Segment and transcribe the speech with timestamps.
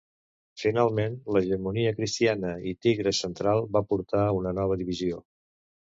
[0.61, 5.25] Finalment l'hegemonia cristiana i tigre central va portar a una nova divisió.